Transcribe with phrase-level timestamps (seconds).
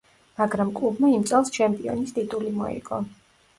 [0.39, 3.03] მაგრამ კლუბმა იმ წელს ჩემპიონის ტიტული მოიგო.